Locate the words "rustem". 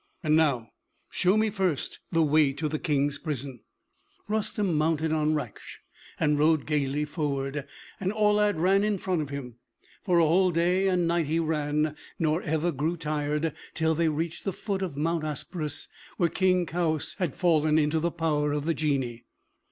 4.27-4.73